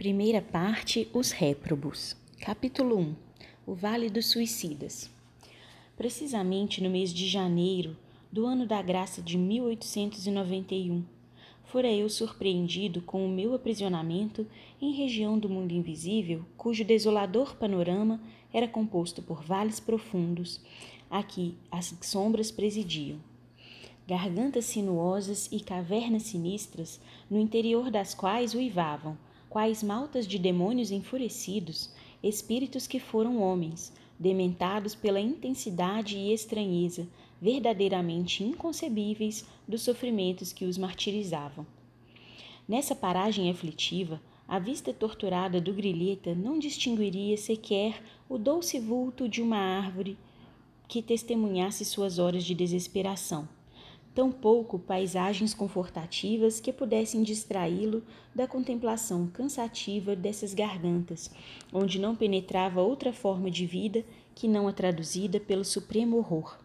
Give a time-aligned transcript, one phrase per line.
[0.00, 2.16] Primeira parte: Os réprobos.
[2.40, 3.14] Capítulo 1
[3.66, 5.10] O Vale dos Suicidas.
[5.94, 7.94] Precisamente no mês de janeiro
[8.32, 11.04] do ano da graça de 1891,
[11.64, 14.46] fora eu surpreendido com o meu aprisionamento
[14.80, 18.22] em região do mundo invisível, cujo desolador panorama
[18.54, 20.62] era composto por vales profundos,
[21.10, 23.18] aqui as sombras presidiam
[24.08, 29.16] gargantas sinuosas e cavernas sinistras, no interior das quais uivavam,
[29.50, 31.90] quais maltas de demônios enfurecidos,
[32.22, 37.08] espíritos que foram homens, dementados pela intensidade e estranheza
[37.42, 41.66] verdadeiramente inconcebíveis dos sofrimentos que os martirizavam.
[42.68, 49.42] Nessa paragem aflitiva, a vista torturada do grilheta não distinguiria sequer o doce vulto de
[49.42, 50.16] uma árvore
[50.86, 53.48] que testemunhasse suas horas de desesperação
[54.14, 58.02] tampouco paisagens confortativas que pudessem distraí-lo
[58.34, 61.30] da contemplação cansativa dessas gargantas,
[61.72, 66.58] onde não penetrava outra forma de vida que não a traduzida pelo supremo horror.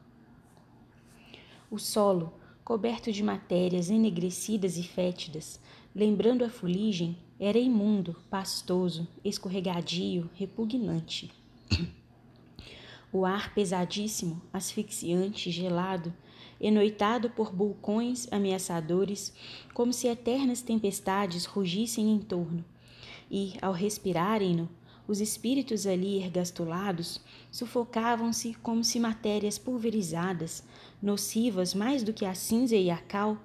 [1.70, 5.60] O solo, coberto de matérias enegrecidas e fétidas,
[5.94, 11.32] lembrando a fuligem, era imundo, pastoso, escorregadio, repugnante.
[13.12, 16.14] O ar pesadíssimo, asfixiante, gelado,
[16.60, 19.34] enoitado por vulcões ameaçadores,
[19.74, 22.64] como se eternas tempestades rugissem em torno.
[23.30, 24.70] E, ao respirarem-no,
[25.08, 30.64] os espíritos ali ergastulados sufocavam-se como se matérias pulverizadas,
[31.02, 33.38] nocivas mais do que a cinza e a cal,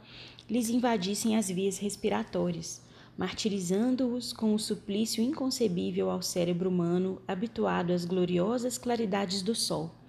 [0.49, 2.83] lhes invadissem as vias respiratórias,
[3.17, 10.00] martirizando-os com o suplício inconcebível ao cérebro humano habituado às gloriosas claridades do sol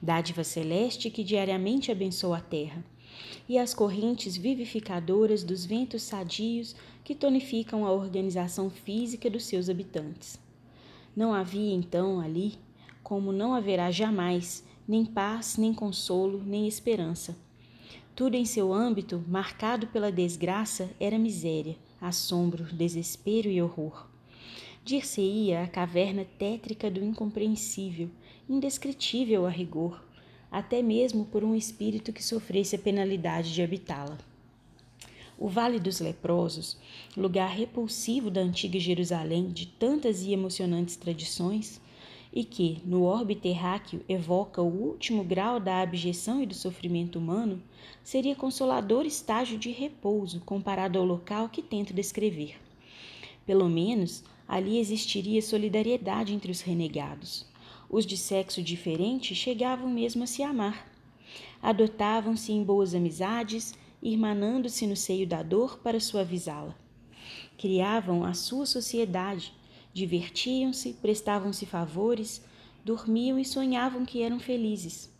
[0.00, 2.84] dádiva celeste que diariamente abençoa a terra,
[3.48, 10.38] e as correntes vivificadoras dos ventos sadios que tonificam a organização física dos seus habitantes.
[11.16, 12.54] Não havia então ali,
[13.02, 17.36] como não haverá jamais, nem paz, nem consolo, nem esperança.
[18.14, 24.06] Tudo em seu âmbito, marcado pela desgraça, era miséria, assombro, desespero e horror.
[24.84, 28.10] Dir-se-ia a caverna tétrica do incompreensível,
[28.50, 30.04] indescritível a rigor,
[30.50, 34.18] até mesmo por um espírito que sofresse a penalidade de habitá-la.
[35.38, 36.76] O Vale dos Leprosos,
[37.16, 41.80] lugar repulsivo da antiga Jerusalém de tantas e emocionantes tradições,
[42.32, 47.62] e que, no orbe terráqueo, evoca o último grau da abjeção e do sofrimento humano,
[48.02, 52.56] seria consolador estágio de repouso comparado ao local que tento descrever.
[53.46, 57.49] Pelo menos, ali existiria solidariedade entre os renegados.
[57.92, 60.88] Os de sexo diferente chegavam mesmo a se amar.
[61.60, 66.76] Adotavam-se em boas amizades, irmanando-se no seio da dor para suavizá-la.
[67.58, 69.52] Criavam a sua sociedade,
[69.92, 72.40] divertiam-se, prestavam-se favores,
[72.84, 75.12] dormiam e sonhavam que eram felizes.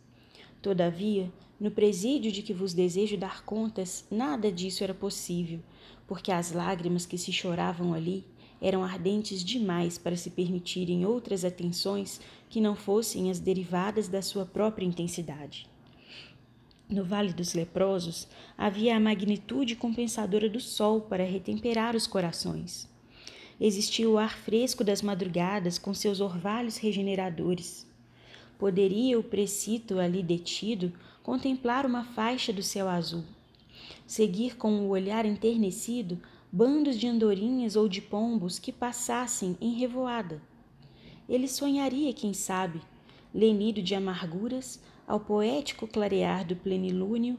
[0.61, 5.59] Todavia, no presídio de que vos desejo dar contas, nada disso era possível,
[6.07, 8.25] porque as lágrimas que se choravam ali
[8.61, 12.21] eram ardentes demais para se permitirem outras atenções
[12.51, 15.65] que não fossem as derivadas da sua própria intensidade.
[16.89, 22.89] No Vale dos Leprosos havia a magnitude compensadora do sol para retemperar os corações.
[23.57, 27.87] Existia o ar fresco das madrugadas com seus orvalhos regeneradores.
[28.59, 30.91] Poderia o precito ali detido
[31.23, 33.23] contemplar uma faixa do céu azul,
[34.05, 36.19] seguir com o olhar enternecido
[36.51, 40.50] bandos de andorinhas ou de pombos que passassem em revoada.
[41.31, 42.81] Ele sonharia, quem sabe,
[43.33, 47.37] lenido de amarguras, ao poético clarear do plenilúnio,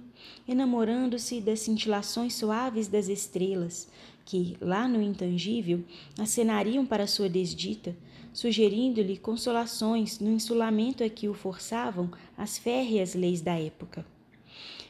[0.49, 3.87] enamorando-se das cintilações suaves das estrelas,
[4.25, 5.85] que, lá no intangível,
[6.19, 7.95] acenariam para sua desdita,
[8.33, 14.07] sugerindo-lhe consolações no insulamento a que o forçavam as férreas leis da época.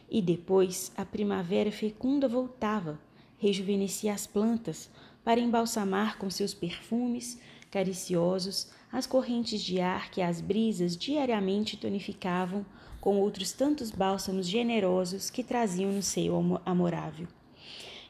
[0.09, 3.01] E depois a primavera fecunda voltava,
[3.37, 4.89] rejuvenescia as plantas
[5.25, 12.67] para embalsamar com seus perfumes cariciosos as correntes de ar que as brisas diariamente tonificavam
[13.01, 17.27] com outros tantos bálsamos generosos que traziam no seio amorável.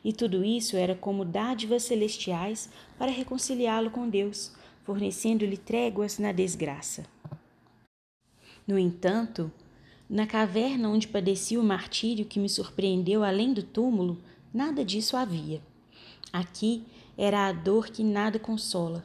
[0.05, 2.69] E tudo isso era como dádivas celestiais
[2.99, 4.53] para reconciliá-lo com Deus,
[4.83, 7.05] fornecendo-lhe tréguas na desgraça.
[8.67, 9.51] No entanto,
[10.11, 14.21] na caverna onde padeci o martírio que me surpreendeu além do túmulo,
[14.53, 15.63] Nada disso havia.
[16.31, 16.85] Aqui
[17.17, 19.03] era a dor que nada consola,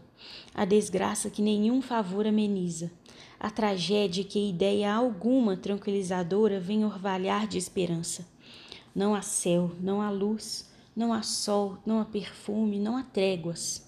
[0.53, 2.91] a desgraça que nenhum favor ameniza,
[3.39, 8.27] a tragédia que ideia alguma tranquilizadora vem orvalhar de esperança.
[8.95, 13.87] Não há céu, não há luz, não há sol, não há perfume, não há tréguas.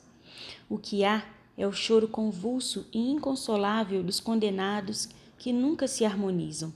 [0.69, 1.25] O que há
[1.57, 6.73] é o choro convulso e inconsolável dos condenados que nunca se harmonizam.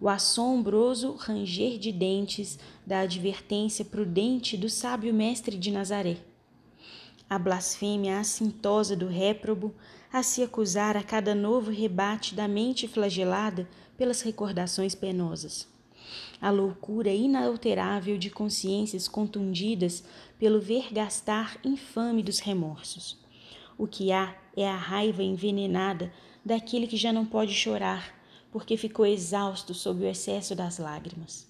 [0.00, 6.16] O assombroso ranger de dentes da advertência prudente do sábio mestre de Nazaré.
[7.28, 9.74] A blasfêmia assintosa do réprobo
[10.12, 15.66] a se acusar a cada novo rebate da mente flagelada pelas recordações penosas.
[16.40, 20.04] A loucura inalterável de consciências contundidas
[20.38, 23.18] pelo vergastar infame dos remorsos.
[23.76, 26.12] O que há é a raiva envenenada
[26.44, 28.14] daquele que já não pode chorar,
[28.52, 31.46] porque ficou exausto sob o excesso das lágrimas.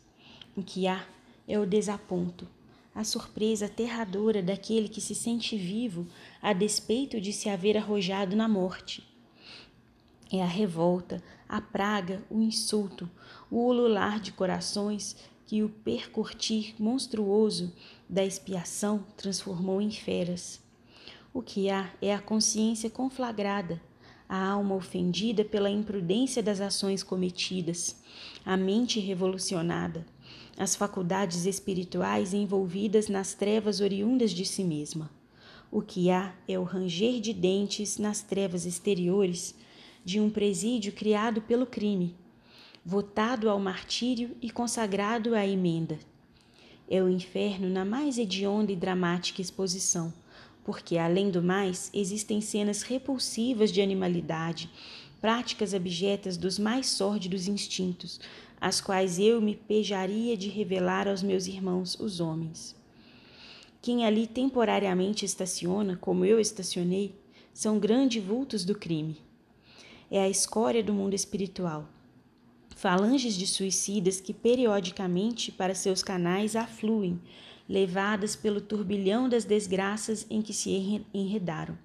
[0.57, 1.05] O que há
[1.47, 2.49] é o desaponto,
[2.97, 6.09] a surpresa aterradora daquele que se sente vivo
[6.41, 9.07] a despeito de se haver arrojado na morte.
[10.33, 13.09] É a revolta, a praga, o insulto,
[13.51, 15.15] o ulular de corações
[15.45, 17.71] que o percurtir monstruoso
[18.09, 20.59] da expiação transformou em feras.
[21.35, 23.81] O que há é a consciência conflagrada,
[24.27, 28.03] a alma ofendida pela imprudência das ações cometidas,
[28.45, 30.07] a mente revolucionada,
[30.59, 35.11] as faculdades espirituais envolvidas nas trevas oriundas de si mesma.
[35.71, 39.55] O que há é o ranger de dentes nas trevas exteriores
[40.05, 42.15] de um presídio criado pelo crime,
[42.85, 45.99] votado ao martírio e consagrado à emenda.
[46.89, 50.15] É o inferno na mais hedionda e dramática exposição,
[50.65, 54.71] porque, além do mais, existem cenas repulsivas de animalidade,
[55.21, 58.21] práticas abjetas dos mais sórdidos instintos,
[58.61, 62.75] as quais eu me pejaria de revelar aos meus irmãos, os homens.
[63.83, 67.15] Quem ali temporariamente estaciona, como eu estacionei,
[67.53, 69.27] são grandes vultos do crime
[70.11, 71.89] é a escória do mundo espiritual.
[72.75, 77.21] Falanges de suicidas que periodicamente para seus canais afluem,
[77.69, 81.77] levadas pelo turbilhão das desgraças em que se enredaram,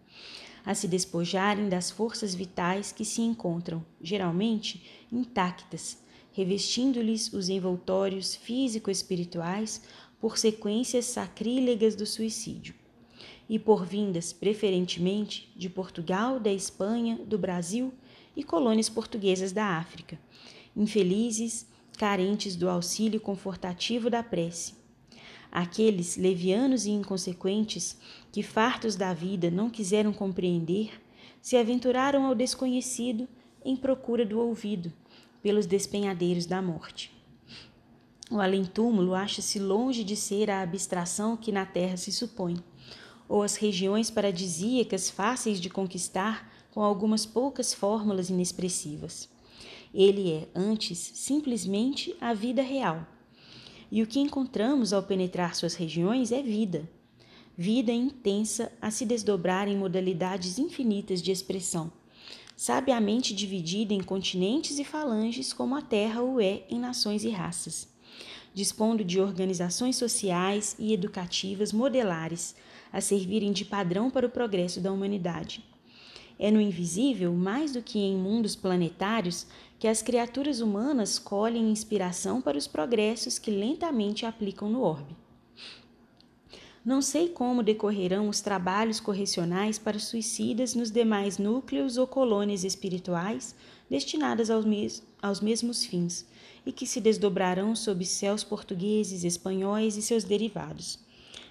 [0.66, 5.98] a se despojarem das forças vitais que se encontram, geralmente, intactas,
[6.31, 9.81] revestindo-lhes os envoltórios físico-espirituais
[10.19, 12.75] por sequências sacrílegas do suicídio
[13.50, 17.94] e por vindas, preferentemente, de Portugal, da Espanha, do Brasil
[18.36, 20.18] e colônias portuguesas da África,
[20.75, 21.68] infelizes,
[21.98, 24.81] carentes do auxílio confortativo da prece.
[25.51, 27.98] Aqueles levianos e inconsequentes
[28.31, 30.92] que, fartos da vida, não quiseram compreender,
[31.42, 33.27] se aventuraram ao desconhecido
[33.65, 34.94] em procura do ouvido,
[35.42, 37.12] pelos despenhadeiros da morte.
[38.30, 42.56] O além-túmulo acha-se longe de ser a abstração que na terra se supõe,
[43.27, 49.27] ou as regiões paradisíacas fáceis de conquistar com algumas poucas fórmulas inexpressivas.
[49.94, 53.06] Ele é, antes, simplesmente a vida real.
[53.92, 56.90] E o que encontramos ao penetrar suas regiões é vida.
[57.58, 61.92] Vida intensa a se desdobrar em modalidades infinitas de expressão,
[62.56, 67.90] sabiamente dividida em continentes e falanges, como a Terra o é em nações e raças,
[68.54, 72.56] dispondo de organizações sociais e educativas modelares
[72.94, 75.70] a servirem de padrão para o progresso da humanidade.
[76.44, 79.46] É no invisível, mais do que em mundos planetários,
[79.78, 85.16] que as criaturas humanas colhem inspiração para os progressos que lentamente aplicam no orbe.
[86.84, 93.54] Não sei como decorrerão os trabalhos correcionais para suicidas nos demais núcleos ou colônias espirituais
[93.88, 96.26] destinadas aos, mes aos mesmos fins
[96.66, 100.98] e que se desdobrarão sob céus portugueses, espanhóis e seus derivados.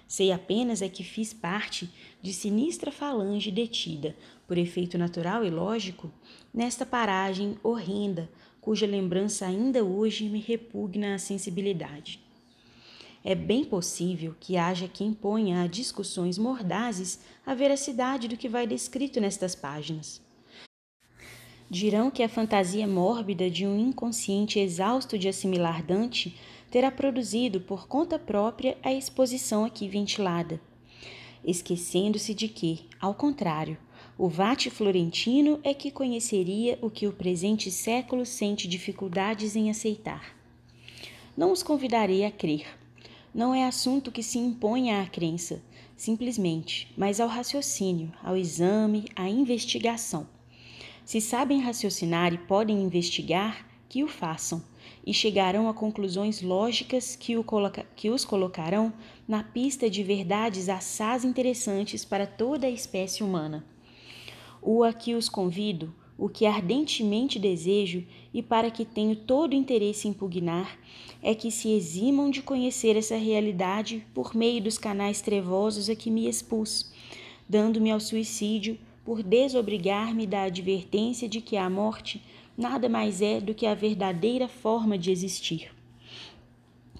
[0.05, 1.89] Sei apenas é que fiz parte
[2.21, 4.13] de sinistra falange detida,
[4.51, 6.11] por efeito natural e lógico,
[6.53, 8.29] nesta paragem horrenda,
[8.59, 12.19] cuja lembrança ainda hoje me repugna a sensibilidade.
[13.23, 18.67] É bem possível que haja quem ponha a discussões mordazes a veracidade do que vai
[18.67, 20.21] descrito nestas páginas.
[21.69, 26.37] Dirão que a fantasia mórbida de um inconsciente exausto de assimilar Dante
[26.69, 30.59] terá produzido por conta própria a exposição aqui ventilada,
[31.41, 33.77] esquecendo-se de que, ao contrário,
[34.21, 40.37] o vate florentino é que conheceria o que o presente século sente dificuldades em aceitar.
[41.35, 42.67] Não os convidarei a crer.
[43.33, 45.63] Não é assunto que se imponha à crença,
[45.97, 50.27] simplesmente, mas ao raciocínio, ao exame, à investigação.
[51.03, 54.63] Se sabem raciocinar e podem investigar, que o façam,
[55.03, 58.93] e chegarão a conclusões lógicas que, o coloca que os colocarão
[59.27, 63.70] na pista de verdades assaz interessantes para toda a espécie humana
[64.61, 70.07] o a que os convido, o que ardentemente desejo e para que tenho todo interesse
[70.07, 70.77] em impugnar,
[71.23, 76.11] é que se eximam de conhecer essa realidade por meio dos canais trevosos a que
[76.11, 76.91] me expus,
[77.49, 82.23] dando-me ao suicídio por desobrigar-me da advertência de que a morte
[82.55, 85.71] nada mais é do que a verdadeira forma de existir.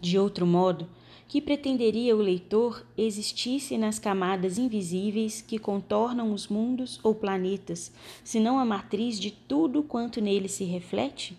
[0.01, 0.89] De outro modo,
[1.31, 7.89] que pretenderia o leitor existisse nas camadas invisíveis que contornam os mundos ou planetas,
[8.21, 11.38] senão a matriz de tudo quanto nele se reflete?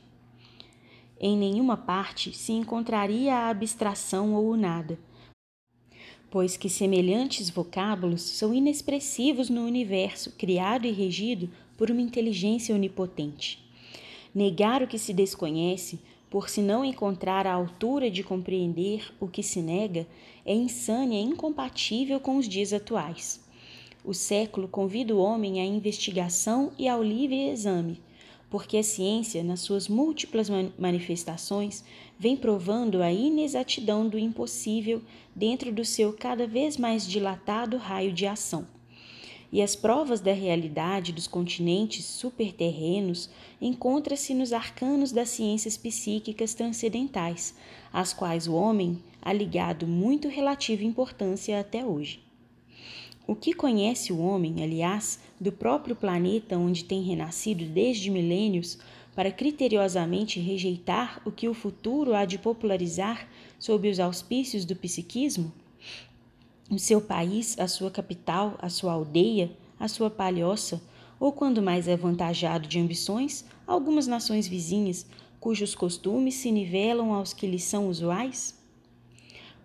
[1.20, 4.98] Em nenhuma parte se encontraria a abstração ou o nada,
[6.30, 13.62] pois que semelhantes vocábulos são inexpressivos no universo criado e regido por uma inteligência onipotente.
[14.34, 16.00] Negar o que se desconhece,
[16.32, 20.06] por se não encontrar a altura de compreender o que se nega,
[20.46, 23.44] é insânia incompatível com os dias atuais.
[24.02, 28.00] O século convida o homem à investigação e ao livre exame,
[28.48, 30.48] porque a ciência, nas suas múltiplas
[30.78, 31.84] manifestações,
[32.18, 35.02] vem provando a inexatidão do impossível
[35.36, 38.66] dentro do seu cada vez mais dilatado raio de ação
[39.52, 43.28] e as provas da realidade dos continentes superterrenos
[43.60, 47.54] encontra-se nos arcanos das ciências psíquicas transcendentais,
[47.92, 52.20] às quais o homem ha ligado muito relativa importância até hoje.
[53.26, 58.78] O que conhece o homem, aliás, do próprio planeta onde tem renascido desde milênios,
[59.14, 63.28] para criteriosamente rejeitar o que o futuro há de popularizar
[63.58, 65.52] sob os auspícios do psiquismo?
[66.70, 70.82] O seu país, a sua capital, a sua aldeia, a sua palhoça,
[71.18, 75.06] ou quando mais é avantajado de ambições, algumas nações vizinhas,
[75.38, 78.58] cujos costumes se nivelam aos que lhe são usuais?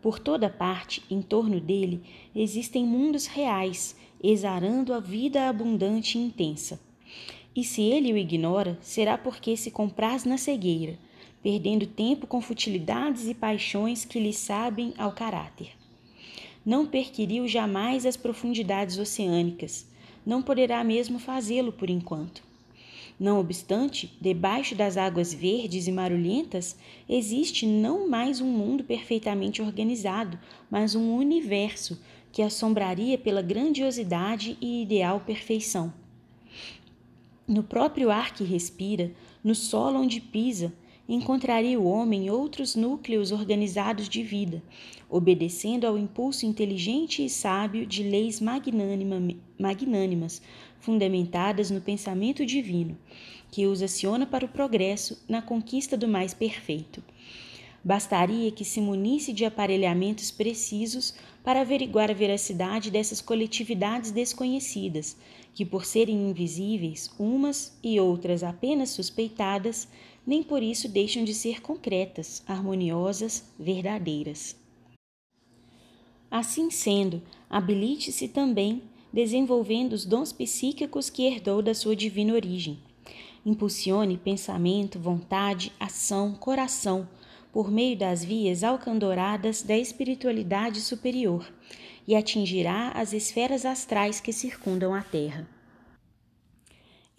[0.01, 2.03] Por toda parte, em torno dele,
[2.35, 6.79] existem mundos reais, exarando a vida abundante e intensa.
[7.55, 10.97] E se ele o ignora, será porque se compraz na cegueira,
[11.41, 15.77] perdendo tempo com futilidades e paixões que lhe sabem ao caráter
[16.67, 19.87] não perquiriu jamais as profundidades oceânicas,
[20.25, 22.43] não poderá mesmo fazê-lo por enquanto.
[23.17, 26.75] Não obstante, debaixo das águas verdes e marulhentas,
[27.07, 30.37] existe não mais um mundo perfeitamente organizado,
[30.69, 31.97] mas um universo
[32.33, 35.93] que assombraria pela grandiosidade e ideal perfeição.
[37.47, 40.73] No próprio ar que respira, no solo onde pisa,
[41.07, 44.61] encontraria o homem outros núcleos organizados de vida,
[45.09, 50.41] obedecendo ao impulso inteligente e sábio de leis magnânimas,
[50.79, 52.97] fundamentadas no pensamento divino,
[53.49, 57.01] que os aciona para o progresso na conquista do mais perfeito.
[57.83, 65.15] Bastaria que se munisse de aparelhamentos precisos para averiguar a veracidade dessas coletividades desconhecidas,
[65.53, 69.87] que, por serem invisíveis, umas e outras apenas suspeitadas,
[70.27, 74.57] nem por isso deixam de ser concretas, harmoniosas, verdadeiras.
[76.29, 82.77] Assim sendo, habilite-se também desenvolvendo os dons psíquicos que herdou da sua divina origem.
[83.45, 87.07] Impulsione pensamento, vontade, ação, coração,
[87.53, 91.49] por meio das vias alcandoradas da espiritualidade superior,
[92.05, 95.56] e atingirá as esferas astrais que circundam a Terra.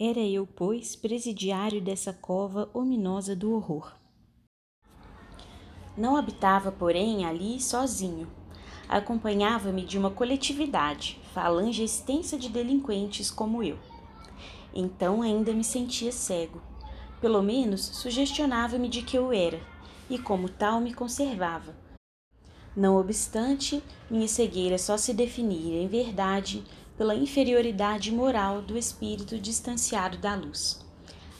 [0.01, 3.93] Era eu, pois, presidiário dessa cova ominosa do horror.
[5.97, 8.25] Não habitava, porém, ali sozinho.
[8.87, 13.77] Acompanhava-me de uma coletividade, falange extensa de delinquentes como eu.
[14.73, 16.61] Então ainda me sentia cego.
[17.19, 19.59] Pelo menos sugestionava-me de que eu era,
[20.09, 21.75] e como tal me conservava.
[22.73, 26.63] Não obstante, minha cegueira só se definia, em verdade,
[26.99, 30.85] pela inferioridade moral do espírito distanciado da luz.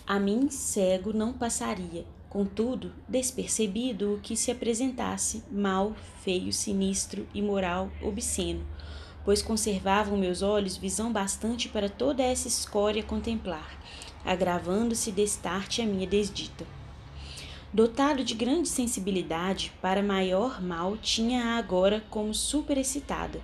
[0.07, 7.91] A mim, cego, não passaria, contudo, despercebido o que se apresentasse mal, feio, sinistro, imoral,
[8.01, 8.65] obsceno,
[9.25, 13.77] pois conservavam meus olhos visão bastante para toda essa escória contemplar,
[14.23, 16.65] agravando-se destarte a minha desdita.
[17.73, 23.41] Dotado de grande sensibilidade para maior mal, tinha-a agora como superexcitada,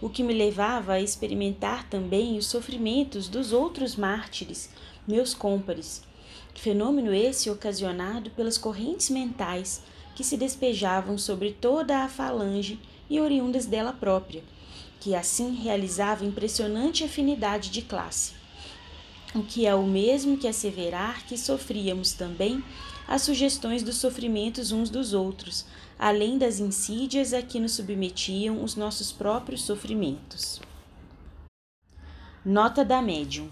[0.00, 4.70] o que me levava a experimentar também os sofrimentos dos outros mártires,
[5.06, 6.02] meus cômpares.
[6.54, 9.82] Fenômeno esse ocasionado pelas correntes mentais
[10.14, 12.78] que se despejavam sobre toda a falange
[13.08, 14.42] e oriundas dela própria,
[15.00, 18.32] que assim realizava impressionante afinidade de classe.
[19.34, 22.62] O que é o mesmo que asseverar que sofríamos também
[23.06, 25.64] as sugestões dos sofrimentos uns dos outros,
[26.02, 30.58] além das insídias a que nos submetiam os nossos próprios sofrimentos.
[32.42, 33.50] Nota da médium.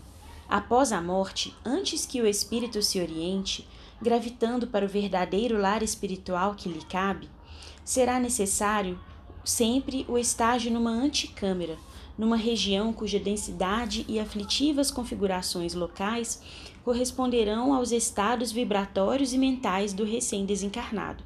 [0.48, 3.68] Após a morte, antes que o espírito se oriente,
[4.00, 7.28] gravitando para o verdadeiro lar espiritual que lhe cabe,
[7.84, 8.98] será necessário
[9.44, 11.76] sempre o estágio numa anticâmara,
[12.16, 16.40] numa região cuja densidade e aflitivas configurações locais
[16.82, 21.22] corresponderão aos estados vibratórios e mentais do recém-desencarnado.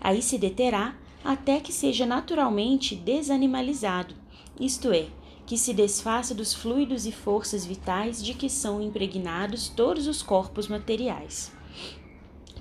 [0.00, 4.14] Aí se deterá até que seja naturalmente desanimalizado,
[4.60, 5.06] isto é,
[5.44, 10.66] que se desfaça dos fluidos e forças vitais de que são impregnados todos os corpos
[10.66, 11.52] materiais.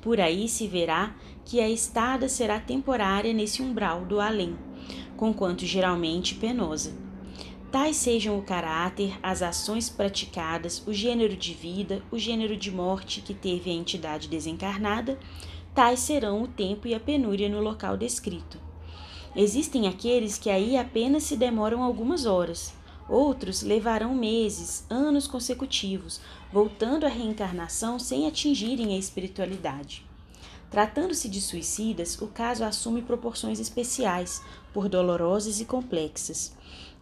[0.02, 4.56] Por aí se verá que a estada será temporária nesse umbral do além,
[5.18, 6.94] conquanto geralmente penosa.
[7.72, 13.20] Tais sejam o caráter, as ações praticadas, o gênero de vida, o gênero de morte
[13.20, 15.20] que teve a entidade desencarnada,
[15.76, 18.58] tais serão o tempo e a penúria no local descrito.
[19.36, 22.74] Existem aqueles que aí apenas se demoram algumas horas,
[23.10, 30.06] outros levarão meses, anos consecutivos, voltando à reencarnação sem atingirem a espiritualidade.
[30.72, 34.42] Tratando-se de suicidas, o caso assume proporções especiais,
[34.74, 36.56] por dolorosas e complexas.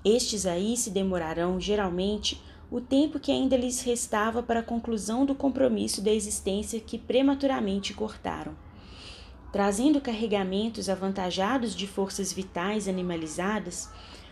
[0.04, 5.36] Estes aí se demorarão, geralmente, o tempo que ainda lhes restava para a conclusão do
[5.36, 8.63] compromisso da existência que prematuramente cortaram.
[9.54, 13.88] Trazendo carregamentos avantajados de forças vitais animalizadas,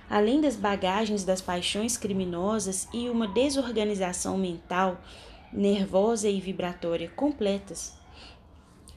[0.10, 5.00] além das bagagens das paixões criminosas e uma desorganização mental,
[5.54, 7.94] nervosa e vibratória completas,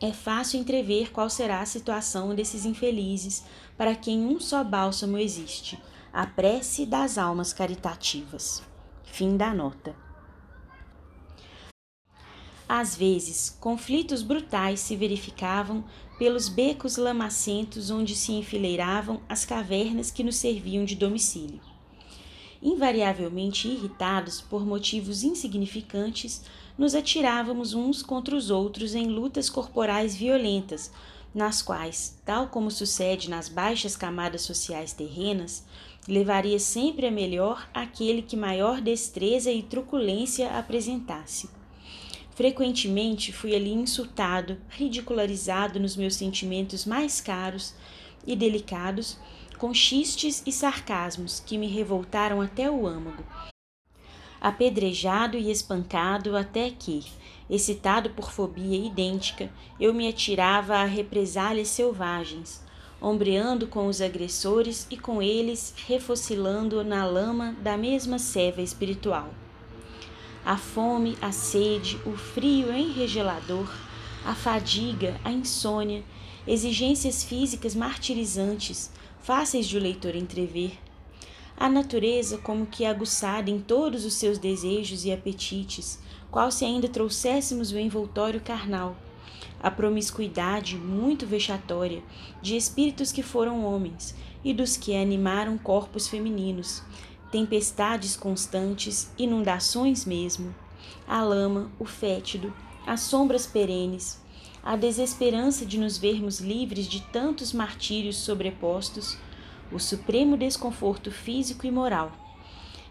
[0.01, 3.45] é fácil entrever qual será a situação desses infelizes
[3.77, 5.79] para quem um só bálsamo existe,
[6.11, 8.63] a prece das almas caritativas.
[9.05, 10.04] Fim da nota.
[12.69, 15.85] Às vezes, conflitos brutais se verificavam
[16.19, 21.61] pelos becos lamacentos onde se enfileiravam as cavernas que nos serviam de domicílio.
[22.63, 26.43] Invariavelmente irritados por motivos insignificantes,
[26.79, 30.91] nos atirávamos uns contra os outros em lutas corporais violentas,
[31.35, 35.67] nas quais, tal como sucede nas baixas camadas sociais terrenas,
[36.09, 41.51] levaria sempre a melhor aquele que maior destreza e truculência apresentasse.
[42.35, 47.75] Frequentemente fui ali insultado, ridicularizado nos meus sentimentos mais caros
[48.27, 49.17] e delicados,
[49.57, 53.25] com xistes e sarcasmos que me revoltaram até o âmago.
[54.41, 57.05] Apedrejado e espancado até que,
[57.49, 62.61] excitado por fobia idêntica, eu me atirava a represálias selvagens,
[63.01, 69.33] ombreando com os agressores e com eles refocilando na lama da mesma ceva espiritual
[70.45, 73.67] a fome, a sede, o frio enregelador,
[74.25, 76.05] a fadiga, a insônia,
[76.47, 78.91] exigências físicas martirizantes,
[79.23, 80.79] fáceis de o leitor entrever.
[81.57, 85.99] A natureza, como que aguçada em todos os seus desejos e apetites,
[86.31, 88.97] qual se ainda trouxéssemos o envoltório carnal.
[89.63, 92.03] A promiscuidade muito vexatória
[92.43, 96.83] de espíritos que foram homens e dos que animaram corpos femininos,
[97.35, 100.55] tempestades constantes, inundações mesmo,
[101.05, 102.55] a lama, o fétido,
[102.87, 104.23] as sombras perenes,
[104.63, 109.19] a desesperança de nos vermos livres de tantos martírios sobrepostos,
[109.73, 112.13] o supremo desconforto físico e moral.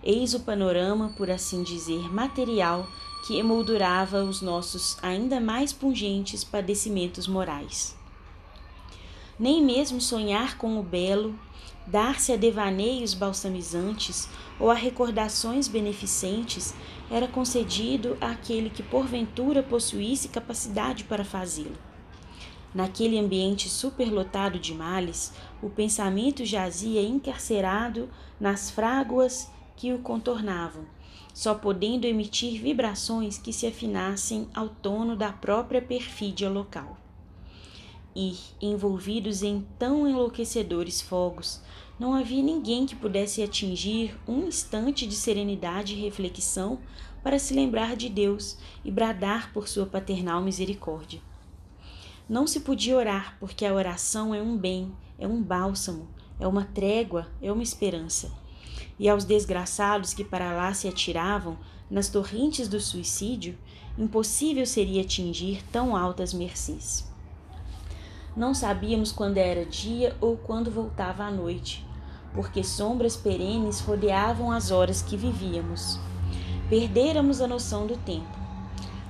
[0.04, 2.86] Eis o panorama, por assim dizer, material
[3.26, 7.96] que emoldurava os nossos ainda mais pungentes padecimentos morais.
[9.40, 11.34] Nem mesmo sonhar com o belo,
[11.86, 16.74] dar-se a devaneios balsamizantes ou a recordações beneficentes
[17.12, 21.78] era concedido àquele que porventura possuísse capacidade para fazê-lo.
[22.74, 30.86] Naquele ambiente superlotado de males, o pensamento jazia encarcerado nas fráguas que o contornavam,
[31.34, 36.98] só podendo emitir vibrações que se afinassem ao tono da própria perfídia local
[38.16, 41.62] e, envolvidos em tão enlouquecedores fogos,
[42.00, 46.80] não havia ninguém que pudesse atingir um instante de serenidade e reflexão
[47.22, 51.22] para se lembrar de Deus e bradar por sua paternal misericórdia.
[52.28, 56.08] Não se podia orar, porque a oração é um bem, é um bálsamo,
[56.40, 58.32] é uma trégua, é uma esperança.
[58.98, 61.58] E aos desgraçados que para lá se atiravam,
[61.90, 63.58] nas torrentes do suicídio,
[63.98, 67.13] impossível seria atingir tão altas mercês.
[68.36, 71.86] Não sabíamos quando era dia ou quando voltava a noite,
[72.34, 76.00] porque sombras perenes rodeavam as horas que vivíamos.
[76.68, 78.44] Perdêramos a noção do tempo.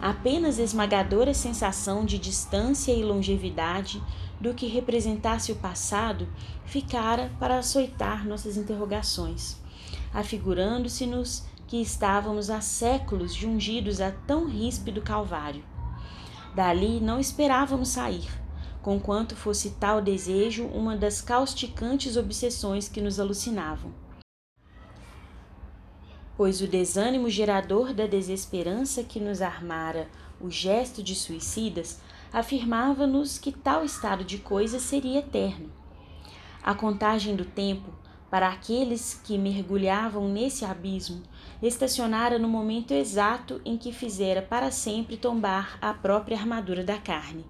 [0.02, 4.04] Apenas esmagadora sensação de distância e longevidade
[4.42, 6.28] do que representasse o passado
[6.66, 9.56] ficara para açoitar nossas interrogações,
[10.14, 15.64] afigurando-se-nos que estávamos há séculos jungidos a tão ríspido calvário.
[16.54, 18.43] Dali não esperávamos sair
[18.84, 23.92] conquanto fosse tal desejo uma das causticantes obsessões que nos alucinavam.
[26.36, 30.10] pois o desânimo gerador da desesperança que nos armara
[30.42, 35.72] o gesto de suicidas afirmava-nos que tal estado de coisas seria eterno.
[36.64, 37.94] A contagem do tempo
[38.32, 41.22] para aqueles que mergulhavam nesse abismo
[41.62, 47.46] estacionara no momento exato em que fizera para sempre tombar a própria armadura da carne.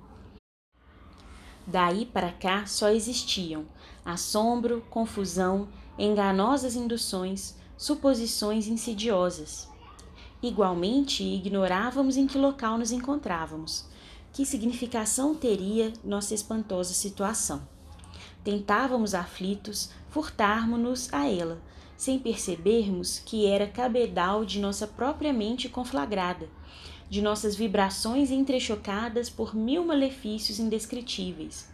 [1.66, 3.66] Daí para cá só existiam
[4.06, 9.70] assombro, confusão, enganosas induções, suposições insidiosas.
[10.42, 13.86] Igualmente, ignorávamos em que local nos encontrávamos,
[14.34, 17.66] que significação teria nossa espantosa situação.
[18.44, 21.62] Tentávamos aflitos furtarmos-nos a ela,
[21.96, 26.50] sem percebermos que era cabedal de nossa própria mente conflagrada,
[27.14, 31.70] de nossas vibrações entrechocadas por mil malefícios indescritíveis.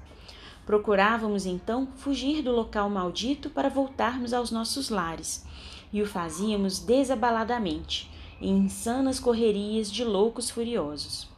[0.65, 5.45] Procurávamos então fugir do local maldito para voltarmos aos nossos lares,
[5.93, 11.29] e o fazíamos desabaladamente, em insanas correrias de loucos furiosos.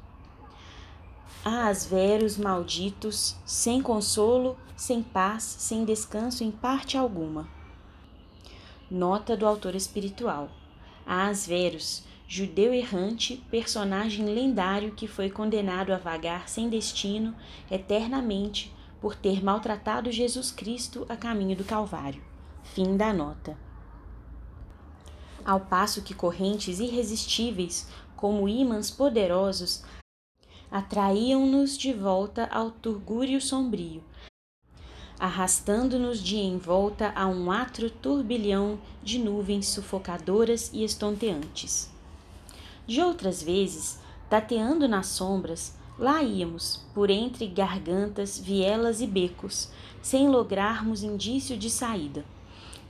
[1.45, 7.47] Ah, veros malditos, sem consolo, sem paz, sem descanso em parte alguma.
[8.89, 10.49] Nota do autor espiritual.
[11.05, 17.35] Asveros, judeu errante, personagem lendário que foi condenado a vagar sem destino
[17.69, 22.23] eternamente por ter maltratado Jesus Cristo a caminho do Calvário.
[22.63, 23.57] Fim da nota.
[25.43, 29.83] Ao passo que correntes irresistíveis, como ímãs poderosos,
[30.71, 34.01] atraíam-nos de volta ao turgúrio sombrio,
[35.19, 41.90] arrastando-nos de envolta a um atro turbilhão de nuvens sufocadoras e estonteantes.
[42.87, 49.69] De outras vezes, tateando nas sombras, lá íamos, por entre gargantas, vielas e becos,
[50.01, 52.25] sem lograrmos indício de saída.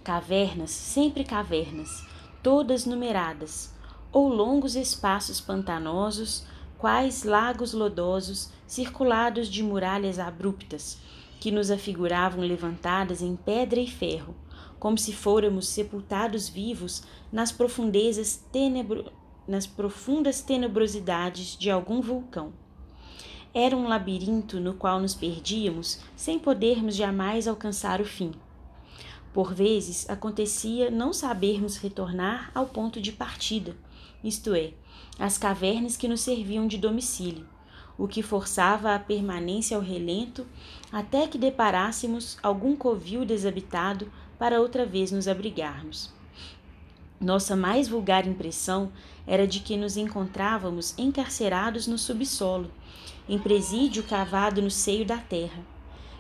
[0.04, 2.06] Cavernas, sempre cavernas,
[2.42, 3.74] todas numeradas,
[4.12, 6.44] ou longos espaços pantanosos,
[6.78, 10.98] quais lagos lodosos circulados de muralhas abruptas,
[11.40, 14.36] que nos afiguravam levantadas em pedra e ferro,
[14.80, 19.12] como se fôramos sepultados vivos nas profundezas tenebro...
[19.48, 22.54] nas profundas tenebrosidades de algum vulcão.
[23.54, 28.32] Era um labirinto no qual nos perdíamos sem podermos jamais alcançar o fim.
[29.34, 33.76] Por vezes acontecia não sabermos retornar ao ponto de partida,
[34.24, 34.74] isto é,
[35.20, 37.48] as cavernas que nos serviam de domicílio,
[37.98, 40.46] o que forçava a permanência ao relento
[40.92, 46.21] até que deparássemos algum covil desabitado para outra vez nos abrigarmos.
[47.22, 48.92] Nossa mais vulgar impressão
[49.28, 52.72] era de que nos encontrávamos encarcerados no subsolo,
[53.30, 55.64] em presídio cavado no seio da terra.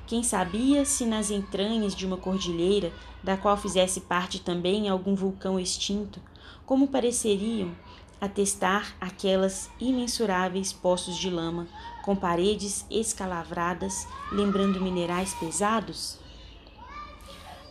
[0.06, 5.60] Quem sabia se nas entranhas de uma cordilheira, da qual fizesse parte também algum vulcão
[5.60, 6.22] extinto,
[6.68, 7.72] como pareceriam
[8.20, 11.68] atestar aquelas imensuráveis poços de lama
[12.04, 16.21] com paredes escalavradas, lembrando minerais pesados?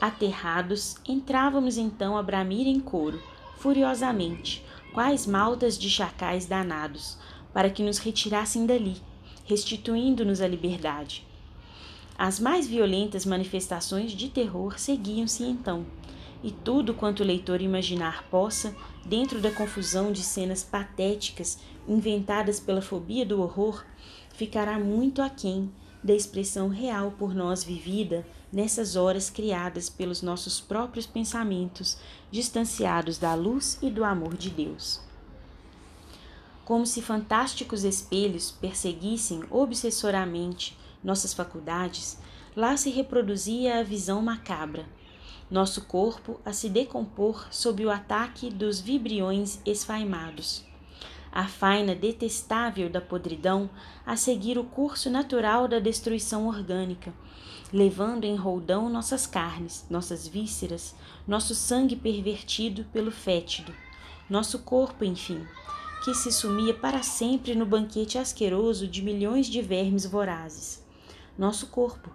[0.00, 3.22] Aterrados, entrávamos então a bramir em coro,
[3.58, 7.18] furiosamente, quais maltas de chacais danados,
[7.52, 8.96] para que nos retirassem dali,
[9.44, 11.26] restituindo-nos a liberdade.
[12.16, 15.84] As mais violentas manifestações de terror seguiam-se então,
[16.42, 22.80] e tudo quanto o leitor imaginar possa, dentro da confusão de cenas patéticas inventadas pela
[22.80, 23.84] fobia do horror,
[24.32, 25.70] ficará muito aquém
[26.02, 31.98] da expressão real por nós vivida nessas horas criadas pelos nossos próprios pensamentos,
[32.30, 35.00] distanciados da luz e do amor de Deus.
[36.64, 42.18] Como se fantásticos espelhos perseguissem obsessoramente nossas faculdades,
[42.54, 44.86] lá se reproduzia a visão macabra
[45.50, 50.64] nosso corpo a se decompor sob o ataque dos vibriões esfaimados.
[51.32, 53.68] A faina detestável da podridão
[54.06, 57.12] a seguir o curso natural da destruição orgânica,
[57.72, 60.94] levando em roldão nossas carnes, nossas vísceras,
[61.26, 63.72] nosso sangue pervertido pelo fétido,
[64.28, 65.46] nosso corpo, enfim,
[66.04, 70.84] que se sumia para sempre no banquete asqueroso de milhões de vermes vorazes.
[71.38, 72.10] Nosso corpo,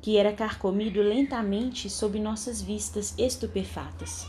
[0.00, 4.26] que era carcomido lentamente sob nossas vistas estupefatas.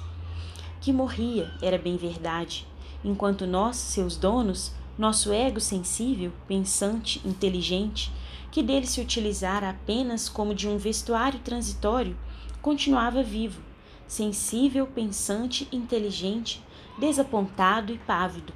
[0.82, 2.68] Que morria, era bem verdade,
[3.04, 8.12] enquanto nós, seus donos, nosso ego sensível, pensante, inteligente,
[8.56, 12.16] que dele se utilizara apenas como de um vestuário transitório,
[12.62, 13.62] continuava vivo,
[14.08, 16.64] sensível, pensante, inteligente,
[16.98, 18.54] desapontado e pávido,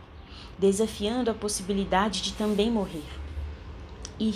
[0.58, 3.04] desafiando a possibilidade de também morrer.
[4.18, 4.36] E,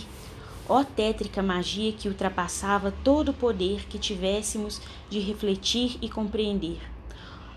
[0.67, 6.81] Ó tétrica magia que ultrapassava todo o poder que tivéssemos de refletir e compreender.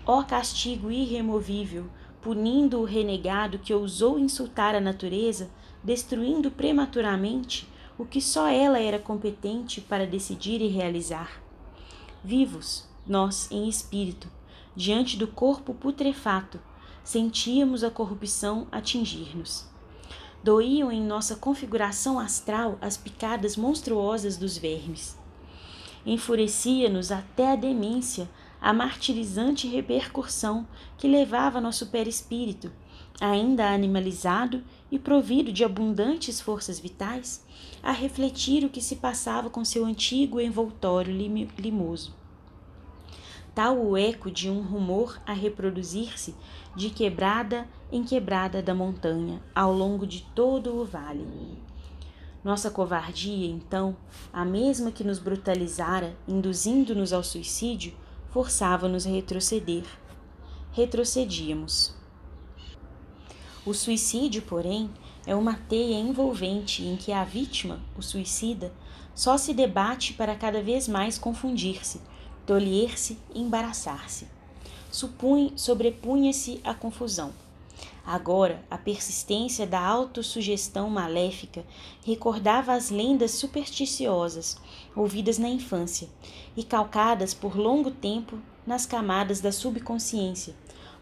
[0.05, 1.87] Ó castigo irremovível,
[2.21, 5.49] punindo o renegado que ousou insultar a natureza,
[5.83, 11.41] destruindo prematuramente o que só ela era competente para decidir e realizar.
[12.23, 14.29] Vivos, nós em espírito,
[14.75, 16.59] diante do corpo putrefato,
[17.03, 19.65] sentíamos a corrupção atingir-nos.
[20.43, 25.17] Doíam em nossa configuração astral as picadas monstruosas dos vermes.
[26.05, 28.29] Enfurecia-nos até a demência
[28.61, 32.71] a martirizante repercussão que levava nosso perispírito,
[33.19, 37.43] ainda animalizado e provido de abundantes forças vitais,
[37.87, 41.15] a refletir o que se passava com seu antigo envoltório
[41.57, 42.13] limoso.
[43.55, 46.35] Tal o eco de um rumor a reproduzir-se
[46.75, 51.25] de quebrada em quebrada da montanha, ao longo de todo o vale.
[52.43, 53.95] Nossa covardia, então,
[54.33, 57.93] a mesma que nos brutalizara, induzindo-nos ao suicídio,
[58.31, 59.85] forçava-nos a retroceder.
[60.73, 61.95] Retrocedíamos.
[63.65, 64.89] O suicídio, porém,
[65.27, 68.73] é uma teia envolvente em que a vítima, o suicida,
[69.13, 71.99] só se debate para cada vez mais confundir-se,
[72.45, 74.25] tolher-se e embaraçar-se.
[74.89, 77.33] Sobrepunha-se a confusão.
[78.05, 81.65] Agora, a persistência da autossugestão maléfica
[82.05, 84.57] recordava as lendas supersticiosas
[84.95, 86.07] ouvidas na infância
[86.55, 90.55] e calcadas por longo tempo nas camadas da subconsciência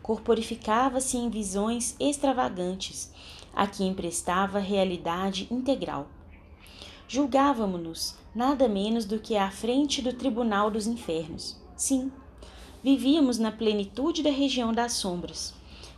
[0.06, 3.12] corporificava-se em visões extravagantes,
[3.56, 6.08] a que emprestava realidade integral.
[7.08, 11.58] Julgávamos-nos nada menos do que à frente do tribunal dos infernos.
[11.76, 12.12] Sim,
[12.84, 15.54] vivíamos na plenitude da região das sombras,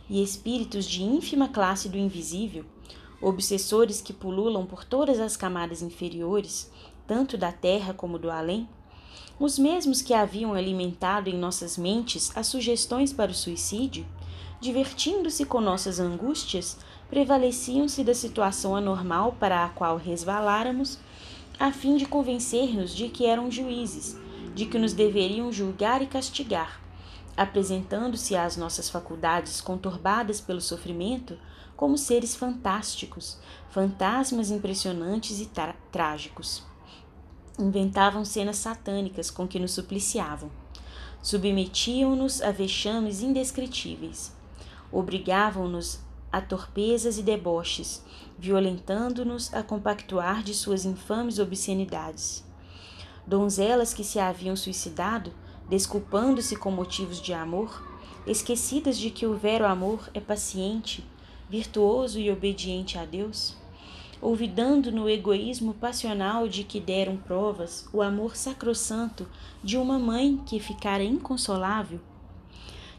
[0.08, 2.64] e espíritos de ínfima classe do invisível,
[3.20, 6.70] obsessores que pululam por todas as camadas inferiores,
[7.06, 8.68] tanto da terra como do além,
[9.40, 14.06] os mesmos que haviam alimentado em nossas mentes as sugestões para o suicídio,
[14.60, 16.76] divertindo-se com nossas angústias,
[17.10, 20.98] prevaleciam-se da situação anormal para a qual resvaláramos,
[21.58, 24.16] a fim de convencer-nos de que eram juízes,
[24.54, 26.80] de que nos deveriam julgar e castigar,
[27.36, 31.38] apresentando-se às nossas faculdades conturbadas pelo sofrimento
[31.76, 33.38] como seres fantásticos,
[33.70, 35.48] fantasmas impressionantes e
[35.90, 36.68] trágicos
[37.58, 40.50] inventavam cenas satânicas com que nos supliciavam.
[41.20, 44.32] Submetiam-nos a vexames indescritíveis.
[44.92, 45.98] Obrigavam-nos
[46.30, 48.02] a torpezas e deboches,
[48.38, 52.44] violentando-nos a compactuar de suas infames obscenidades.
[53.26, 55.32] Donzelas que se haviam suicidado,
[55.68, 57.82] desculpando-se com motivos de amor,
[58.26, 61.04] esquecidas de que o vero amor é paciente,
[61.48, 63.56] virtuoso e obediente a Deus,
[64.20, 69.26] olvidando no egoísmo passional de que deram provas o amor sacrossanto
[69.62, 72.00] de uma mãe que ficara inconsolável,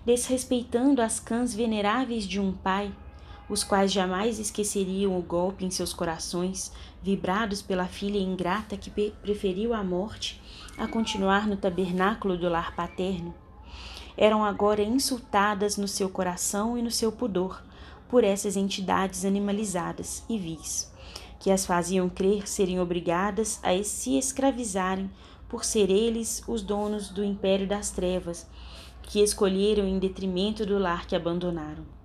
[0.05, 2.91] desrespeitando as cãs veneráveis de um pai,
[3.49, 9.73] os quais jamais esqueceriam o golpe em seus corações, vibrados pela filha ingrata que preferiu
[9.73, 10.41] a morte
[10.77, 13.33] a continuar no tabernáculo do lar paterno,
[14.15, 17.63] eram agora insultadas no seu coração e no seu pudor
[18.07, 20.89] por essas entidades animalizadas e vis
[21.39, 25.09] que as faziam crer serem obrigadas a se escravizarem
[25.47, 28.45] por ser eles os donos do império das trevas,
[29.01, 31.98] que escolheram em detrimento do lar que abandonaram.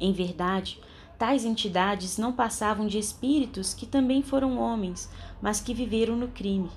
[0.00, 0.80] Em verdade,
[1.18, 5.10] tais entidades não passavam de espíritos que também foram homens,
[5.42, 6.70] mas que viveram no crime.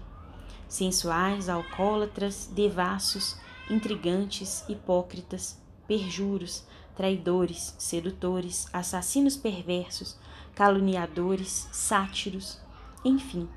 [0.67, 3.37] Sensuais, alcoólatras, devassos,
[3.69, 5.57] intrigantes, hipócritas,
[5.87, 10.17] perjuros, traidores, sedutores, assassinos perversos,
[10.53, 12.59] caluniadores, sátiros,
[13.03, 13.47] enfim,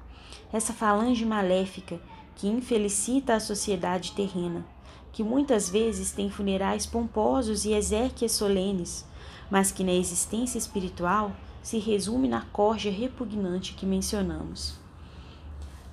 [0.53, 2.01] essa falange maléfica
[2.35, 4.65] que infelicita a sociedade terrena,
[5.13, 9.07] que muitas vezes tem funerais pomposos e exérquias solenes,
[9.51, 14.75] mas que na existência espiritual se resume na corja repugnante que mencionamos.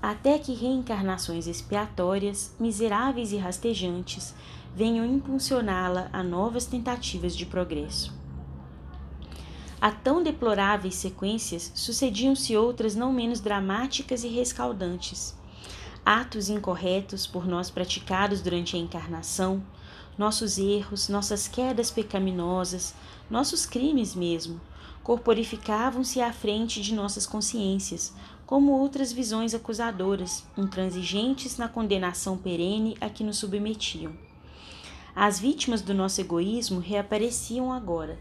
[0.02, 4.36] Até que reencarnações expiatórias, miseráveis e rastejantes,
[4.76, 8.14] venham impulsioná-la a novas tentativas de progresso.
[9.80, 15.36] A tão deploráveis sequências sucediam-se outras não menos dramáticas e rescaldantes.
[16.06, 19.64] Atos incorretos por nós praticados durante a encarnação,
[20.18, 22.94] nossos erros, nossas quedas pecaminosas,
[23.30, 24.60] nossos crimes mesmo,
[25.04, 28.14] corporificavam-se à frente de nossas consciências,
[28.46, 34.14] como outras visões acusadoras, intransigentes na condenação perene a que nos submetiam.
[35.16, 38.18] As vítimas do nosso egoísmo reapareciam agora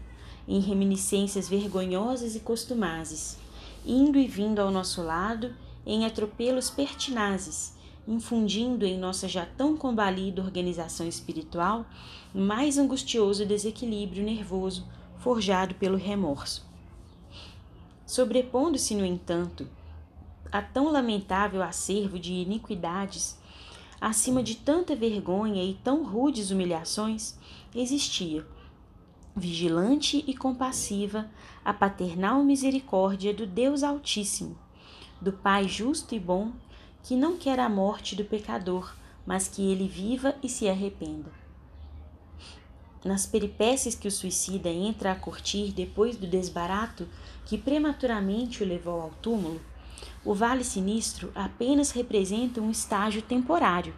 [0.47, 3.37] em reminiscências vergonhosas e costumazes,
[3.85, 7.73] indo e vindo ao nosso lado em atropelos pertinazes,
[8.07, 11.85] infundindo em nossa já tão combalida organização espiritual
[12.33, 14.87] mais angustioso desequilíbrio nervoso
[15.17, 16.65] forjado pelo remorso.
[18.05, 19.67] Sobrepondo-se, no entanto,
[20.51, 23.39] a tão lamentável acervo de iniquidades,
[23.99, 27.37] acima de tanta vergonha e tão rudes humilhações,
[27.73, 28.45] existia,
[29.35, 31.29] vigilante e compassiva,
[31.63, 34.57] a paternal misericórdia do Deus Altíssimo,
[35.21, 36.51] do Pai justo e bom,
[37.03, 41.31] que não quer a morte do pecador, mas que ele viva e se arrependa.
[43.03, 47.07] Nas peripécias que o suicida entra a curtir depois do desbarato
[47.45, 49.61] que prematuramente o levou ao túmulo,
[50.23, 53.93] o vale sinistro apenas representa um estágio temporário,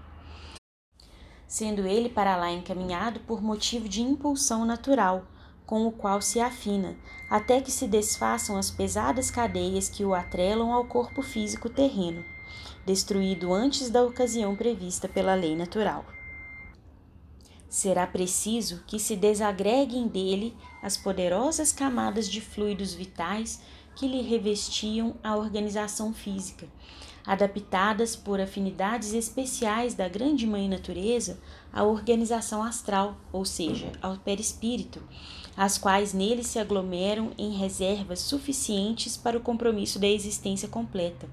[1.48, 5.28] sendo ele para lá encaminhado por motivo de impulsão natural,
[5.68, 6.96] com o qual se afina,
[7.30, 12.26] até que se desfaçam as pesadas cadeias que o atrelam ao corpo físico terreno,
[12.86, 16.06] destruído antes da ocasião prevista pela lei natural.
[17.68, 23.62] Será preciso que se desagreguem dele as poderosas camadas de fluidos vitais
[23.96, 26.68] que lhe revestiam a organização física,
[27.26, 31.40] adaptadas por afinidades especiais da grande mãe natureza
[31.74, 35.02] à organização astral, ou seja, ao perispírito,
[35.58, 41.28] as quais nele se aglomeram em reservas suficientes para o compromisso da existência completa.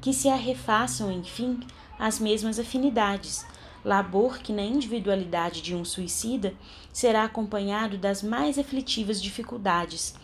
[0.00, 1.60] Que se arrefaçam, enfim,
[1.98, 3.46] as mesmas afinidades,
[3.84, 6.54] labor que na individualidade de um suicida
[6.92, 10.14] será acompanhado das mais aflitivas dificuldades,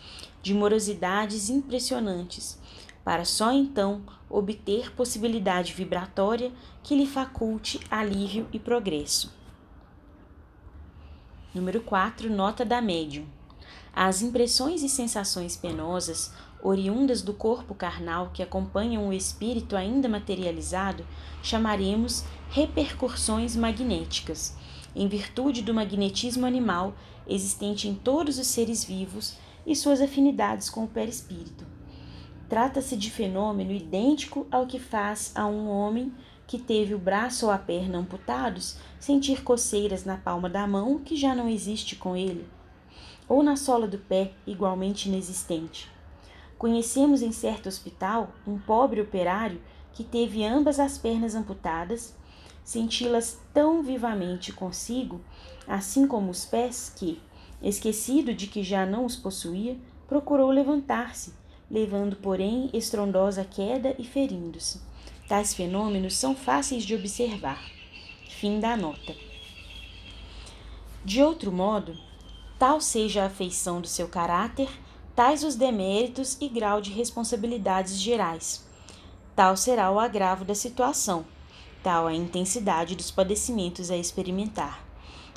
[0.41, 2.59] de morosidades impressionantes,
[3.03, 9.33] para só então obter possibilidade vibratória que lhe faculte alívio e progresso.
[11.53, 12.29] Número 4.
[12.29, 13.25] Nota da médium.
[13.95, 16.33] As impressões e sensações penosas
[16.63, 21.05] oriundas do corpo carnal que acompanham o espírito ainda materializado
[21.41, 24.55] chamaremos repercussões magnéticas,
[24.95, 26.95] em virtude do magnetismo animal
[27.27, 31.65] existente em todos os seres vivos e suas afinidades com o perispírito.
[32.47, 36.13] Trata-se de fenômeno idêntico ao que faz a um homem
[36.45, 41.15] que teve o braço ou a perna amputados sentir coceiras na palma da mão que
[41.15, 42.45] já não existe com ele,
[43.27, 45.92] ou na sola do pé, igualmente inexistente.
[46.63, 52.15] Conhecemos em certo hospital um pobre operário que teve ambas as pernas amputadas,
[52.63, 55.19] senti-las tão vivamente consigo,
[55.67, 57.21] assim como os pés, que,
[57.61, 59.75] esquecido de que já não os possuía,
[60.07, 61.33] procurou levantar-se
[61.69, 64.79] levando, porém, estrondosa queda e ferindo-se.
[65.27, 67.61] Tais fenômenos são fáceis de observar.
[68.29, 69.13] Fim da nota.
[71.03, 71.93] De outro modo,
[72.57, 74.69] tal seja a feição do seu caráter,
[75.15, 78.65] tais os deméritos e grau de responsabilidades gerais.
[79.35, 81.25] Tal será o agravo da situação,
[81.81, 84.83] tal a intensidade dos padecimentos a experimentar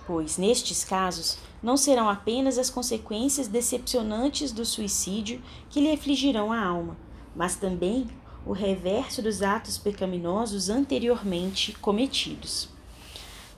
[0.07, 6.65] pois nestes casos não serão apenas as consequências decepcionantes do suicídio que lhe afligirão a
[6.65, 6.97] alma,
[7.35, 8.07] mas também
[8.47, 12.69] o reverso dos atos pecaminosos anteriormente cometidos.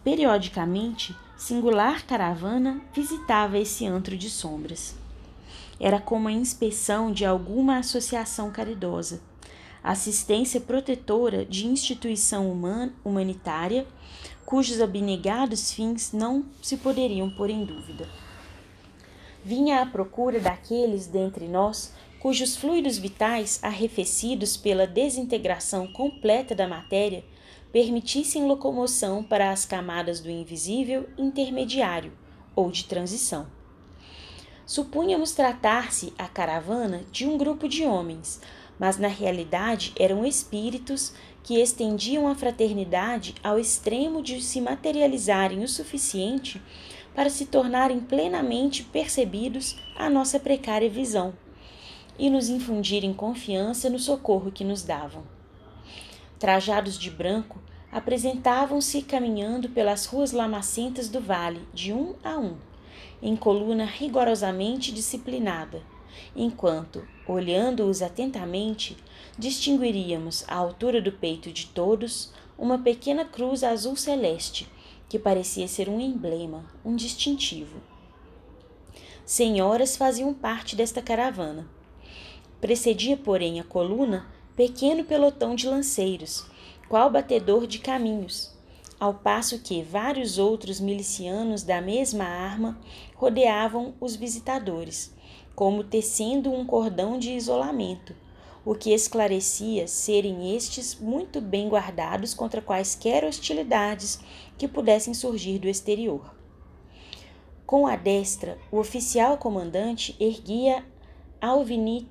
[0.02, 4.96] Periodicamente, singular caravana visitava esse antro de sombras.
[5.80, 9.20] Era como a inspeção de alguma associação caridosa,
[9.82, 13.86] assistência protetora de instituição human humanitária
[14.44, 18.08] cujos abnegados fins não se poderiam pôr em dúvida.
[19.44, 27.24] Vinha à procura daqueles dentre nós cujos fluidos vitais, arrefecidos pela desintegração completa da matéria,
[27.70, 32.12] permitissem locomoção para as camadas do invisível intermediário
[32.56, 33.46] ou de transição.
[34.68, 38.38] Supunhamos tratar-se a caravana de um grupo de homens,
[38.78, 45.68] mas na realidade eram espíritos que estendiam a fraternidade ao extremo de se materializarem o
[45.68, 46.60] suficiente
[47.14, 51.32] para se tornarem plenamente percebidos à nossa precária visão
[52.18, 55.22] e nos infundirem confiança no socorro que nos davam.
[56.38, 57.58] Trajados de branco,
[57.90, 62.58] apresentavam-se caminhando pelas ruas lamacentas do vale, de um a um,
[63.22, 65.82] em coluna rigorosamente disciplinada,
[66.34, 68.96] enquanto, olhando-os atentamente,
[69.38, 74.68] distinguiríamos à altura do peito de todos uma pequena cruz azul celeste,
[75.08, 77.80] que parecia ser um emblema, um distintivo.
[79.24, 81.68] Senhoras faziam parte desta caravana.
[82.60, 86.46] Precedia, porém, a coluna pequeno pelotão de lanceiros,
[86.88, 88.57] qual batedor de caminhos,
[88.98, 92.78] ao passo que vários outros milicianos da mesma arma
[93.14, 95.14] rodeavam os visitadores,
[95.54, 98.14] como tecendo um cordão de isolamento
[98.68, 104.20] o que esclarecia serem estes muito bem guardados contra quaisquer hostilidades
[104.58, 106.34] que pudessem surgir do exterior.
[107.64, 110.84] Com a destra, o oficial comandante erguia
[111.40, 112.06] Alvini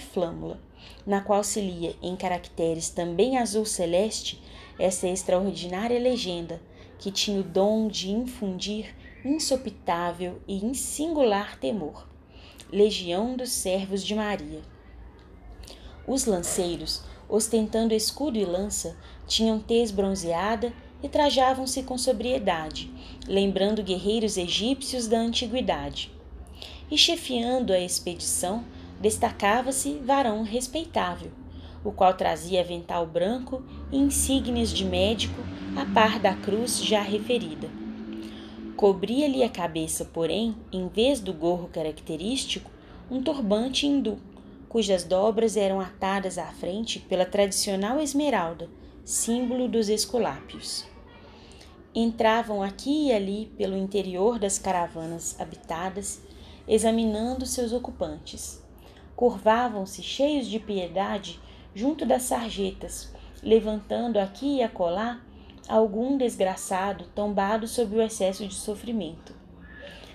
[0.00, 0.58] Flâmula,
[1.06, 4.40] na qual se lia em caracteres também azul celeste
[4.78, 6.60] essa extraordinária legenda
[6.98, 12.08] que tinha o dom de infundir insopitável e singular temor.
[12.70, 14.60] Legião dos Servos de Maria.
[16.06, 20.72] Os lanceiros, ostentando escudo e lança, tinham tez bronzeada
[21.02, 22.90] e trajavam-se com sobriedade,
[23.26, 26.10] lembrando guerreiros egípcios da antiguidade.
[26.90, 28.64] E chefiando a expedição,
[29.00, 31.30] destacava-se varão respeitável,
[31.84, 35.40] o qual trazia avental branco e insígnias de médico
[35.76, 37.68] a par da cruz já referida.
[38.76, 42.70] Cobria-lhe a cabeça, porém, em vez do gorro característico,
[43.10, 44.18] um turbante hindu,
[44.68, 48.68] cujas dobras eram atadas à frente pela tradicional esmeralda,
[49.04, 50.84] símbolo dos esculápios.
[51.94, 56.20] Entravam aqui e ali pelo interior das caravanas habitadas,
[56.68, 58.62] examinando seus ocupantes.
[59.18, 61.40] Curvavam-se cheios de piedade
[61.74, 63.12] junto das sarjetas,
[63.42, 65.20] levantando aqui e acolá
[65.68, 69.38] algum desgraçado tombado sob o excesso de sofrimento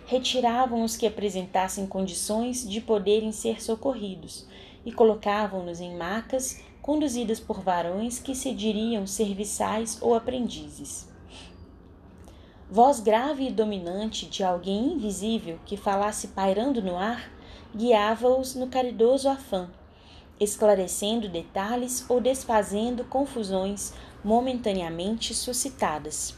[0.06, 4.45] retiravam os que apresentassem condições de poderem ser socorridos
[4.86, 11.10] e colocavam-nos em macas conduzidas por varões que se diriam serviçais ou aprendizes.
[12.70, 17.32] Voz grave e dominante de alguém invisível que falasse pairando no ar
[17.76, 19.69] guiava-os no caridoso afã,
[20.39, 23.93] esclarecendo detalhes ou desfazendo confusões
[24.24, 26.36] momentaneamente suscitadas.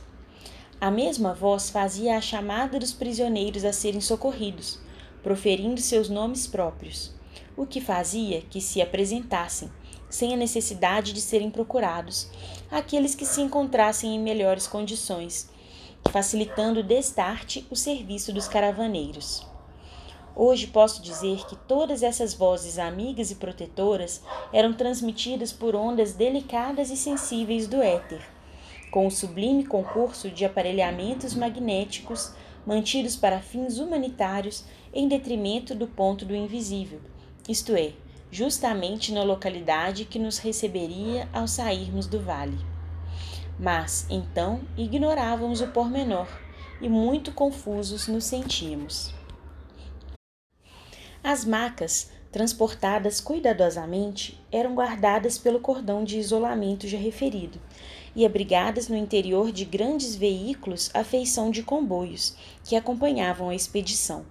[0.79, 4.79] A mesma voz fazia a chamada dos prisioneiros a serem socorridos,
[5.23, 7.13] proferindo seus nomes próprios,
[7.57, 9.71] o que fazia que se apresentassem,
[10.09, 12.29] sem a necessidade de serem procurados,
[12.69, 15.49] aqueles que se encontrassem em melhores condições,
[16.11, 19.54] facilitando destarte o serviço dos caravaneiros.
[20.35, 24.21] Hoje posso dizer que todas essas vozes amigas e protetoras
[24.51, 28.35] eram transmitidas por ondas delicadas e sensíveis do éter
[28.95, 32.31] com o sublime concurso de aparelhamentos magnéticos
[32.65, 34.63] mantidos para fins humanitários
[34.93, 37.01] em detrimento do ponto do invisível,
[37.45, 37.91] isto é,
[38.31, 42.57] justamente na localidade que nos receberia ao sairmos do vale.
[43.59, 46.29] Mas, então, ignorávamos o pormenor
[46.79, 49.13] e muito confusos nos sentíamos.
[51.27, 57.59] As macas, transportadas cuidadosamente, eram guardadas pelo cordão de isolamento já referido
[58.15, 64.23] e abrigadas no interior de grandes veículos à feição de comboios que acompanhavam a expedição.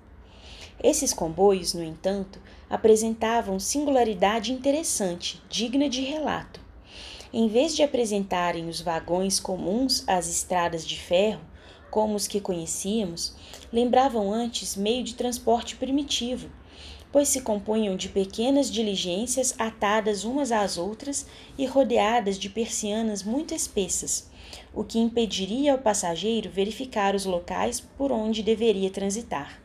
[0.81, 2.41] Esses comboios, no entanto,
[2.71, 6.61] apresentavam singularidade interessante, digna de relato.
[7.33, 11.43] Em vez de apresentarem os vagões comuns às estradas de ferro,
[11.91, 13.35] como os que conhecíamos,
[13.73, 16.49] lembravam antes meio de transporte primitivo
[17.15, 21.25] pois se compunham de pequenas diligências atadas umas às outras
[21.57, 24.29] e rodeadas de persianas muito espessas,
[24.75, 29.63] o que impediria ao passageiro verificar os locais por onde deveria transitar.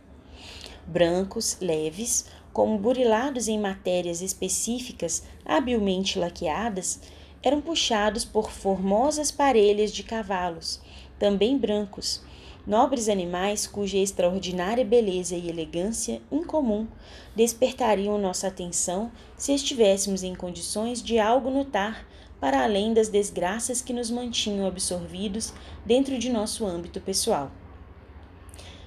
[0.85, 6.99] Brancos, leves, como burilados em matérias específicas habilmente laqueadas,
[7.41, 10.79] eram puxados por formosas parelhas de cavalos,
[11.17, 12.21] também brancos,
[12.69, 16.85] nobres animais cuja extraordinária beleza e elegância incomum
[17.35, 22.05] despertariam nossa atenção se estivéssemos em condições de algo notar
[22.39, 25.51] para além das desgraças que nos mantinham absorvidos
[25.83, 27.49] dentro de nosso âmbito pessoal.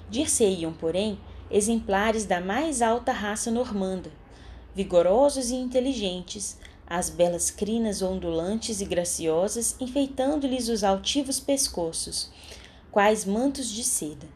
[0.09, 1.19] Dir-se-iam, porém,
[1.51, 4.11] exemplares da mais alta raça normanda,
[4.73, 6.57] vigorosos e inteligentes,
[6.87, 12.31] as belas crinas ondulantes e graciosas enfeitando-lhes os altivos pescoços,
[12.93, 14.27] quais mantos de seda,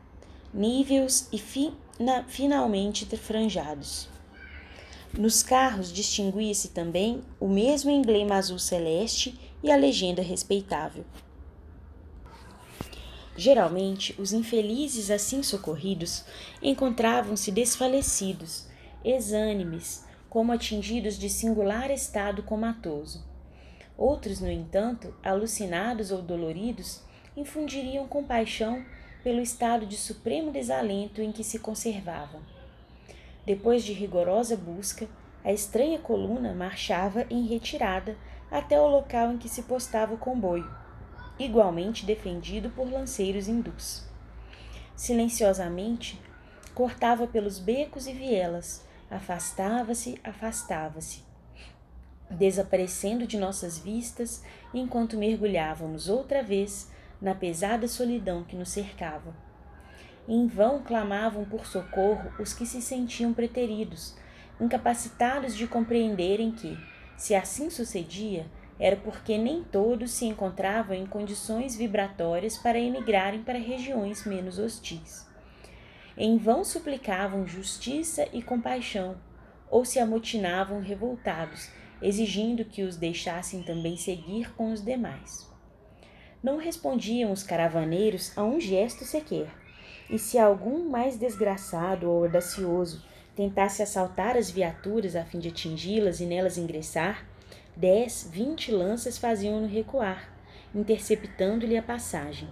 [0.52, 4.10] níveis e fina, finalmente franjados.
[5.16, 11.06] Nos carros distinguia-se também o mesmo emblema azul celeste e a legenda respeitável.
[13.36, 16.26] Geralmente, os infelizes assim socorridos
[16.60, 18.66] encontravam-se desfalecidos,
[19.06, 23.24] exânimes, como atingidos de singular estado comatoso.
[23.96, 27.06] Outros, no entanto, alucinados ou doloridos,
[27.38, 28.84] infundiriam compaixão
[29.24, 32.42] pelo estado de supremo desalento em que se conservavam.
[33.46, 35.08] Depois de rigorosa busca,
[35.44, 38.18] a estranha coluna marchava em retirada
[38.52, 40.70] até o local em que se postava o comboio,
[41.40, 44.04] igualmente defendido por lanceiros hindus.
[44.96, 46.20] Silenciosamente,
[46.74, 51.24] cortava pelos becos e vielas, afastava-se, afastava-se.
[52.30, 56.92] desaparecendo de nossas vistas enquanto mergulhávamos outra vez
[57.22, 59.36] na pesada solidão que nos cercava.
[60.28, 64.16] Em vão clamavam por socorro os que se sentiam preteridos,
[64.60, 66.78] incapacitados de compreenderem que,
[67.16, 68.46] se assim sucedia,
[68.80, 75.26] era porque nem todos se encontravam em condições vibratórias para emigrarem para regiões menos hostis.
[76.16, 79.18] Em vão suplicavam justiça e compaixão,
[79.70, 81.70] ou se amotinavam revoltados,
[82.02, 85.57] exigindo que os deixassem também seguir com os demais.
[86.48, 89.50] Não respondiam os caravaneiros a um gesto sequer,
[90.10, 93.04] e se algum mais desgraçado ou audacioso
[93.36, 97.26] tentasse assaltar as viaturas a fim de atingi-las e nelas ingressar,
[97.76, 100.30] dez, vinte lanças faziam-no recuar,
[100.74, 102.48] interceptando-lhe a passagem.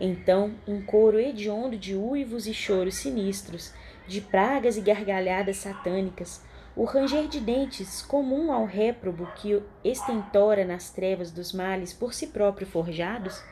[0.00, 3.74] Então, um coro hediondo de uivos e choros sinistros,
[4.08, 6.40] de pragas e gargalhadas satânicas,
[6.74, 12.28] o ranger de dentes, comum ao réprobo que estentora nas trevas dos males por si
[12.28, 13.42] próprio forjados,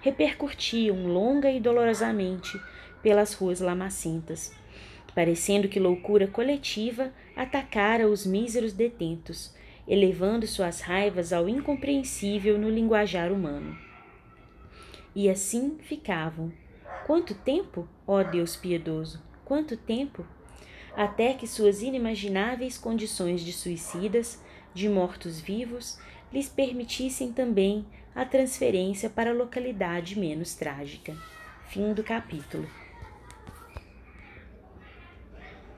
[0.00, 2.60] repercutiam longa e dolorosamente
[3.02, 4.52] pelas ruas lamacentas,
[5.14, 9.54] parecendo que loucura coletiva atacara os míseros detentos,
[9.86, 13.78] elevando suas raivas ao incompreensível no linguajar humano.
[15.14, 16.52] E assim ficavam.
[17.06, 20.26] Quanto tempo, ó Deus piedoso, quanto tempo?
[20.96, 24.40] Até que suas inimagináveis condições de suicidas,
[24.72, 25.98] de mortos-vivos,
[26.32, 27.84] lhes permitissem também
[28.14, 31.14] a transferência para localidade menos trágica.
[31.68, 32.66] Fim do capítulo.